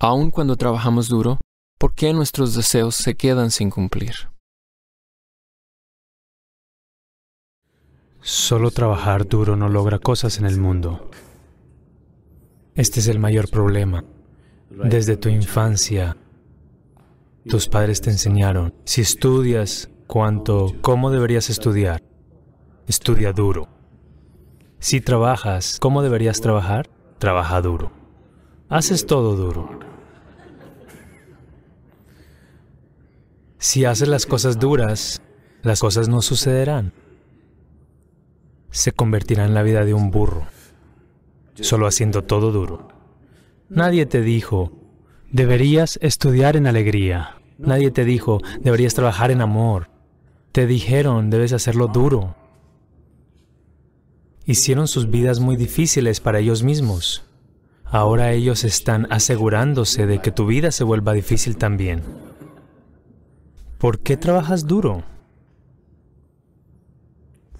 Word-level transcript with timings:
Aun 0.00 0.30
cuando 0.30 0.54
trabajamos 0.54 1.08
duro, 1.08 1.40
¿por 1.76 1.92
qué 1.92 2.12
nuestros 2.12 2.54
deseos 2.54 2.94
se 2.94 3.16
quedan 3.16 3.50
sin 3.50 3.68
cumplir? 3.68 4.14
Solo 8.20 8.70
trabajar 8.70 9.26
duro 9.26 9.56
no 9.56 9.68
logra 9.68 9.98
cosas 9.98 10.38
en 10.38 10.46
el 10.46 10.60
mundo. 10.60 11.10
Este 12.76 13.00
es 13.00 13.08
el 13.08 13.18
mayor 13.18 13.50
problema. 13.50 14.04
Desde 14.70 15.16
tu 15.16 15.30
infancia, 15.30 16.16
tus 17.48 17.66
padres 17.66 18.00
te 18.00 18.10
enseñaron, 18.10 18.74
si 18.84 19.00
estudias 19.00 19.90
cuánto, 20.06 20.74
cómo 20.80 21.10
deberías 21.10 21.50
estudiar, 21.50 22.04
estudia 22.86 23.32
duro. 23.32 23.66
Si 24.78 25.00
trabajas, 25.00 25.78
¿cómo 25.80 26.02
deberías 26.02 26.40
trabajar? 26.40 26.88
Trabaja 27.18 27.60
duro. 27.60 27.90
Haces 28.68 29.04
todo 29.06 29.34
duro. 29.34 29.88
Si 33.70 33.84
haces 33.84 34.08
las 34.08 34.24
cosas 34.24 34.58
duras, 34.58 35.20
las 35.62 35.80
cosas 35.80 36.08
no 36.08 36.22
sucederán. 36.22 36.94
Se 38.70 38.92
convertirá 38.92 39.44
en 39.44 39.52
la 39.52 39.62
vida 39.62 39.84
de 39.84 39.92
un 39.92 40.10
burro, 40.10 40.46
solo 41.54 41.86
haciendo 41.86 42.24
todo 42.24 42.50
duro. 42.50 42.88
Nadie 43.68 44.06
te 44.06 44.22
dijo, 44.22 44.72
deberías 45.30 45.98
estudiar 46.00 46.56
en 46.56 46.66
alegría. 46.66 47.42
Nadie 47.58 47.90
te 47.90 48.06
dijo, 48.06 48.40
deberías 48.58 48.94
trabajar 48.94 49.30
en 49.30 49.42
amor. 49.42 49.90
Te 50.52 50.66
dijeron, 50.66 51.28
debes 51.28 51.52
hacerlo 51.52 51.88
duro. 51.88 52.36
Hicieron 54.46 54.88
sus 54.88 55.10
vidas 55.10 55.40
muy 55.40 55.56
difíciles 55.56 56.20
para 56.20 56.38
ellos 56.38 56.62
mismos. 56.62 57.22
Ahora 57.84 58.32
ellos 58.32 58.64
están 58.64 59.06
asegurándose 59.10 60.06
de 60.06 60.22
que 60.22 60.32
tu 60.32 60.46
vida 60.46 60.70
se 60.70 60.84
vuelva 60.84 61.12
difícil 61.12 61.58
también. 61.58 62.27
¿Por 63.78 64.00
qué 64.00 64.16
trabajas 64.16 64.66
duro? 64.66 65.04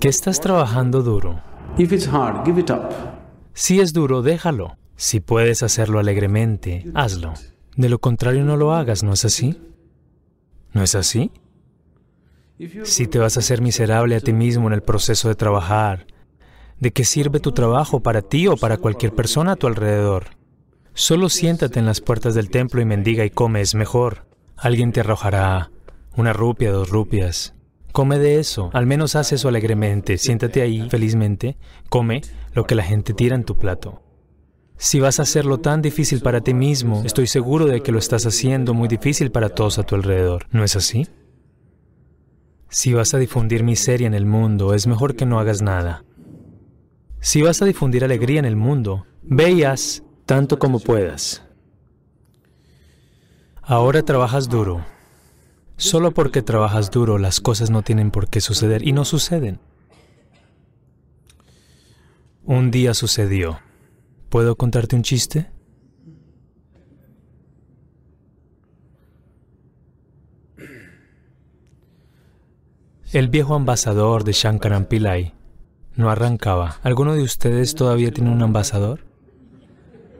¿Qué 0.00 0.08
estás 0.08 0.40
trabajando 0.40 1.02
duro? 1.02 1.40
If 1.78 1.92
it's 1.92 2.08
hard, 2.08 2.44
give 2.44 2.60
it 2.60 2.70
up. 2.70 2.88
Si 3.52 3.78
es 3.78 3.92
duro, 3.92 4.22
déjalo. 4.22 4.76
Si 4.96 5.20
puedes 5.20 5.62
hacerlo 5.62 6.00
alegremente, 6.00 6.90
hazlo. 6.92 7.34
De 7.76 7.88
lo 7.88 8.00
contrario, 8.00 8.44
no 8.44 8.56
lo 8.56 8.74
hagas, 8.74 9.04
¿no 9.04 9.12
es 9.12 9.24
así? 9.24 9.60
¿No 10.72 10.82
es 10.82 10.96
así? 10.96 11.30
Si 12.82 13.06
te 13.06 13.20
vas 13.20 13.36
a 13.36 13.40
hacer 13.40 13.62
miserable 13.62 14.16
a 14.16 14.20
ti 14.20 14.32
mismo 14.32 14.66
en 14.66 14.72
el 14.72 14.82
proceso 14.82 15.28
de 15.28 15.36
trabajar, 15.36 16.08
¿de 16.80 16.90
qué 16.90 17.04
sirve 17.04 17.38
tu 17.38 17.52
trabajo 17.52 18.00
para 18.00 18.22
ti 18.22 18.48
o 18.48 18.56
para 18.56 18.78
cualquier 18.78 19.14
persona 19.14 19.52
a 19.52 19.56
tu 19.56 19.68
alrededor? 19.68 20.30
Solo 20.94 21.28
siéntate 21.28 21.78
en 21.78 21.86
las 21.86 22.00
puertas 22.00 22.34
del 22.34 22.50
templo 22.50 22.80
y 22.80 22.84
mendiga 22.84 23.24
y 23.24 23.30
come, 23.30 23.60
es 23.60 23.76
mejor. 23.76 24.26
Alguien 24.56 24.90
te 24.90 24.98
arrojará 24.98 25.70
una 26.16 26.32
rupia, 26.32 26.72
dos 26.72 26.90
rupias. 26.90 27.54
Come 27.92 28.18
de 28.18 28.38
eso, 28.38 28.70
al 28.72 28.86
menos 28.86 29.16
haz 29.16 29.32
eso 29.32 29.48
alegremente, 29.48 30.18
siéntate 30.18 30.62
ahí 30.62 30.88
felizmente, 30.88 31.56
come 31.88 32.20
lo 32.52 32.64
que 32.64 32.74
la 32.74 32.84
gente 32.84 33.14
tira 33.14 33.34
en 33.34 33.44
tu 33.44 33.56
plato. 33.56 34.02
Si 34.76 35.00
vas 35.00 35.18
a 35.18 35.22
hacerlo 35.22 35.58
tan 35.58 35.82
difícil 35.82 36.20
para 36.20 36.40
ti 36.40 36.54
mismo, 36.54 37.02
estoy 37.04 37.26
seguro 37.26 37.66
de 37.66 37.82
que 37.82 37.90
lo 37.90 37.98
estás 37.98 38.26
haciendo 38.26 38.74
muy 38.74 38.86
difícil 38.86 39.32
para 39.32 39.48
todos 39.48 39.78
a 39.78 39.82
tu 39.82 39.96
alrededor, 39.96 40.46
¿no 40.52 40.62
es 40.62 40.76
así? 40.76 41.08
Si 42.68 42.92
vas 42.92 43.14
a 43.14 43.18
difundir 43.18 43.64
miseria 43.64 44.06
en 44.06 44.14
el 44.14 44.26
mundo, 44.26 44.74
es 44.74 44.86
mejor 44.86 45.16
que 45.16 45.26
no 45.26 45.40
hagas 45.40 45.62
nada. 45.62 46.04
Si 47.20 47.42
vas 47.42 47.60
a 47.62 47.64
difundir 47.64 48.04
alegría 48.04 48.38
en 48.38 48.44
el 48.44 48.54
mundo, 48.54 49.06
veas 49.22 50.04
tanto 50.26 50.58
como 50.58 50.78
puedas. 50.78 51.42
Ahora 53.62 54.02
trabajas 54.02 54.48
duro, 54.48 54.84
Solo 55.78 56.10
porque 56.10 56.42
trabajas 56.42 56.90
duro, 56.90 57.18
las 57.18 57.40
cosas 57.40 57.70
no 57.70 57.82
tienen 57.82 58.10
por 58.10 58.28
qué 58.28 58.40
suceder 58.40 58.86
y 58.86 58.92
no 58.92 59.04
suceden. 59.04 59.60
Un 62.44 62.72
día 62.72 62.94
sucedió. 62.94 63.60
¿Puedo 64.28 64.56
contarte 64.56 64.96
un 64.96 65.04
chiste? 65.04 65.50
El 73.12 73.28
viejo 73.28 73.54
ambasador 73.54 74.24
de 74.24 74.32
Shankaran 74.32 74.84
Pillai 74.84 75.32
no 75.94 76.10
arrancaba. 76.10 76.80
¿Alguno 76.82 77.14
de 77.14 77.22
ustedes 77.22 77.76
todavía 77.76 78.10
tiene 78.10 78.32
un 78.32 78.42
ambasador? 78.42 79.04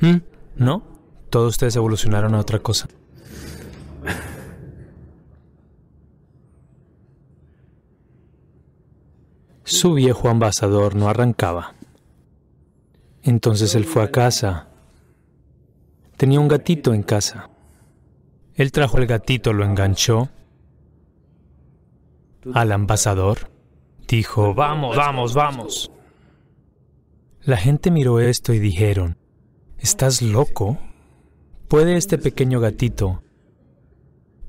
¿Mm? 0.00 0.16
¿No? 0.56 0.82
Todos 1.28 1.50
ustedes 1.50 1.76
evolucionaron 1.76 2.34
a 2.34 2.40
otra 2.40 2.58
cosa. 2.60 2.88
Su 9.64 9.94
viejo 9.94 10.28
ambasador 10.28 10.96
no 10.96 11.08
arrancaba. 11.08 11.74
Entonces 13.22 13.74
él 13.74 13.84
fue 13.84 14.02
a 14.02 14.10
casa. 14.10 14.68
Tenía 16.16 16.40
un 16.40 16.48
gatito 16.48 16.92
en 16.94 17.02
casa. 17.02 17.50
Él 18.54 18.72
trajo 18.72 18.98
el 18.98 19.06
gatito, 19.06 19.52
lo 19.52 19.64
enganchó 19.64 20.28
al 22.54 22.72
ambasador. 22.72 23.50
Dijo, 24.08 24.54
vamos, 24.54 24.96
vamos, 24.96 25.34
vamos. 25.34 25.90
La 27.44 27.56
gente 27.56 27.90
miró 27.90 28.20
esto 28.20 28.52
y 28.52 28.58
dijeron, 28.58 29.16
¿estás 29.78 30.22
loco? 30.22 30.78
¿Puede 31.68 31.96
este 31.96 32.18
pequeño 32.18 32.60
gatito 32.60 33.22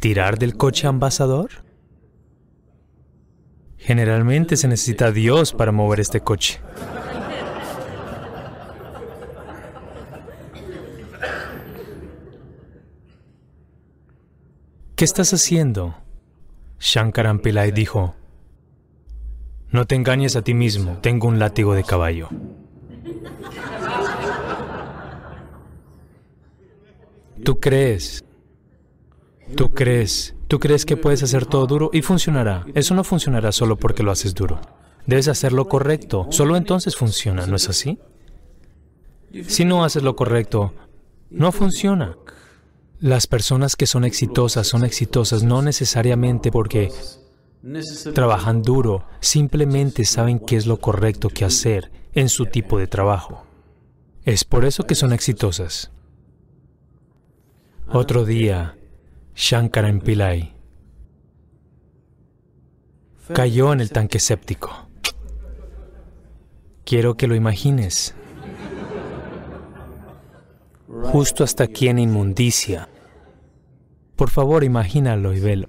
tirar 0.00 0.38
del 0.38 0.56
coche 0.56 0.86
ambasador? 0.86 1.63
Generalmente 3.84 4.56
se 4.56 4.66
necesita 4.66 5.12
Dios 5.12 5.52
para 5.52 5.70
mover 5.70 6.00
este 6.00 6.20
coche. 6.20 6.58
¿Qué 14.96 15.04
estás 15.04 15.34
haciendo? 15.34 15.94
Shankaran 16.80 17.40
Pillai 17.40 17.72
dijo, 17.72 18.14
no 19.70 19.86
te 19.86 19.96
engañes 19.96 20.34
a 20.36 20.42
ti 20.42 20.54
mismo, 20.54 20.98
tengo 21.02 21.28
un 21.28 21.38
látigo 21.38 21.74
de 21.74 21.84
caballo. 21.84 22.30
¿Tú 27.44 27.60
crees? 27.60 28.24
¿Tú 29.54 29.68
crees 29.68 30.33
Tú 30.48 30.58
crees 30.58 30.84
que 30.84 30.96
puedes 30.96 31.22
hacer 31.22 31.46
todo 31.46 31.66
duro 31.66 31.90
y 31.92 32.02
funcionará. 32.02 32.66
Eso 32.74 32.94
no 32.94 33.04
funcionará 33.04 33.52
solo 33.52 33.76
porque 33.76 34.02
lo 34.02 34.10
haces 34.10 34.34
duro. 34.34 34.60
Debes 35.06 35.28
hacer 35.28 35.52
lo 35.52 35.68
correcto. 35.68 36.26
Solo 36.30 36.56
entonces 36.56 36.96
funciona, 36.96 37.46
¿no 37.46 37.56
es 37.56 37.68
así? 37.68 37.98
Si 39.46 39.64
no 39.64 39.84
haces 39.84 40.02
lo 40.02 40.16
correcto, 40.16 40.74
no 41.30 41.50
funciona. 41.52 42.16
Las 43.00 43.26
personas 43.26 43.76
que 43.76 43.86
son 43.86 44.04
exitosas 44.04 44.66
son 44.66 44.84
exitosas 44.84 45.42
no 45.42 45.60
necesariamente 45.62 46.52
porque 46.52 46.90
trabajan 48.14 48.62
duro, 48.62 49.06
simplemente 49.20 50.04
saben 50.04 50.38
qué 50.38 50.56
es 50.56 50.66
lo 50.66 50.78
correcto 50.78 51.28
que 51.28 51.44
hacer 51.44 51.90
en 52.12 52.28
su 52.28 52.46
tipo 52.46 52.78
de 52.78 52.86
trabajo. 52.86 53.44
Es 54.24 54.44
por 54.44 54.64
eso 54.64 54.84
que 54.84 54.94
son 54.94 55.12
exitosas. 55.12 55.90
Otro 57.88 58.24
día, 58.24 58.76
Shankaran 59.34 60.00
Pillai 60.00 60.54
cayó 63.32 63.72
en 63.72 63.80
el 63.80 63.90
tanque 63.90 64.20
séptico. 64.20 64.88
Quiero 66.84 67.16
que 67.16 67.26
lo 67.26 67.34
imagines. 67.34 68.14
Justo 71.04 71.44
hasta 71.44 71.64
aquí 71.64 71.88
en 71.88 71.98
inmundicia. 71.98 72.88
Por 74.16 74.30
favor, 74.30 74.62
imagínalo 74.62 75.32
y 75.32 75.40
velo. 75.40 75.68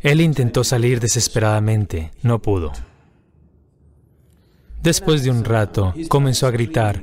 Él 0.00 0.20
intentó 0.20 0.62
salir 0.62 1.00
desesperadamente, 1.00 2.12
no 2.22 2.40
pudo. 2.40 2.72
Después 4.82 5.24
de 5.24 5.30
un 5.30 5.44
rato, 5.44 5.94
comenzó 6.08 6.46
a 6.46 6.52
gritar, 6.52 7.02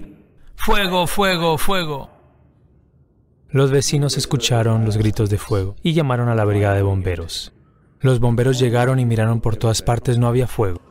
¡Fuego, 0.55 1.05
fuego, 1.05 1.57
fuego! 1.57 2.12
Los 3.53 3.69
vecinos 3.69 4.17
escucharon 4.17 4.83
los 4.83 4.97
gritos 4.97 5.29
de 5.29 5.37
fuego 5.37 5.75
y 5.83 5.93
llamaron 5.93 6.27
a 6.27 6.33
la 6.33 6.43
brigada 6.43 6.73
de 6.73 6.81
bomberos. 6.81 7.53
Los 7.99 8.19
bomberos 8.19 8.57
llegaron 8.57 8.99
y 8.99 9.05
miraron 9.05 9.41
por 9.41 9.57
todas 9.57 9.83
partes, 9.83 10.17
no 10.17 10.25
había 10.27 10.47
fuego. 10.47 10.81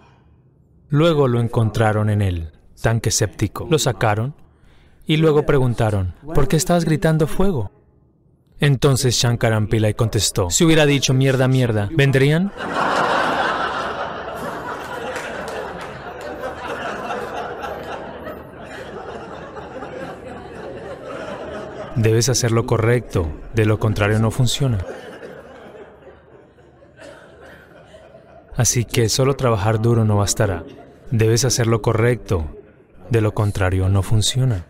Luego 0.89 1.27
lo 1.27 1.41
encontraron 1.41 2.09
en 2.09 2.23
el 2.23 2.53
tanque 2.81 3.11
séptico. 3.11 3.67
Lo 3.69 3.81
sacaron 3.81 4.37
y 5.07 5.17
luego 5.17 5.45
preguntaron, 5.45 6.15
¿por 6.37 6.47
qué 6.47 6.55
estabas 6.55 6.85
gritando 6.85 7.27
fuego? 7.27 7.73
Entonces 8.61 9.17
Shankaran 9.17 9.67
Pillai 9.67 9.95
contestó, 9.95 10.49
si 10.49 10.65
hubiera 10.65 10.87
dicho 10.87 11.15
mierda, 11.15 11.49
mierda, 11.49 11.89
¿vendrían? 11.93 12.53
Debes 21.97 22.29
hacer 22.31 22.53
lo 22.53 22.65
correcto, 22.67 23.29
de 23.55 23.67
lo 23.67 23.79
contrario 23.79 24.19
no 24.19 24.31
funciona. 24.31 24.79
Así 28.57 28.85
que 28.85 29.09
solo 29.09 29.35
trabajar 29.35 29.81
duro 29.81 30.05
no 30.05 30.17
bastará. 30.17 30.65
Debes 31.11 31.45
hacer 31.45 31.67
lo 31.67 31.83
correcto, 31.83 32.47
de 33.11 33.21
lo 33.21 33.35
contrario 33.35 33.89
no 33.89 34.03
funciona. 34.03 34.65